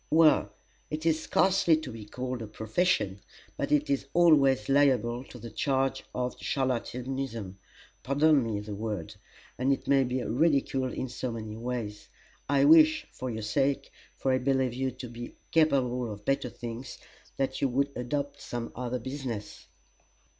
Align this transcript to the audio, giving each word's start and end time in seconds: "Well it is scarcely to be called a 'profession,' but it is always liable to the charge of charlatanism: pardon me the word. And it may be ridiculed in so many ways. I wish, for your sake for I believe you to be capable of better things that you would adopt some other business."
"Well 0.09 0.51
it 0.89 1.05
is 1.05 1.21
scarcely 1.21 1.77
to 1.77 1.91
be 1.91 2.05
called 2.07 2.41
a 2.41 2.47
'profession,' 2.47 3.19
but 3.55 3.71
it 3.71 3.87
is 3.87 4.07
always 4.15 4.67
liable 4.67 5.23
to 5.25 5.37
the 5.37 5.51
charge 5.51 6.03
of 6.15 6.39
charlatanism: 6.39 7.59
pardon 8.01 8.41
me 8.41 8.59
the 8.61 8.73
word. 8.73 9.13
And 9.59 9.71
it 9.71 9.87
may 9.87 10.03
be 10.03 10.23
ridiculed 10.23 10.93
in 10.93 11.07
so 11.07 11.31
many 11.31 11.55
ways. 11.55 12.09
I 12.49 12.65
wish, 12.65 13.05
for 13.11 13.29
your 13.29 13.43
sake 13.43 13.91
for 14.17 14.31
I 14.33 14.39
believe 14.39 14.73
you 14.73 14.89
to 14.89 15.07
be 15.07 15.35
capable 15.51 16.11
of 16.11 16.25
better 16.25 16.49
things 16.49 16.97
that 17.37 17.61
you 17.61 17.67
would 17.69 17.91
adopt 17.95 18.41
some 18.41 18.71
other 18.75 18.97
business." 18.97 19.67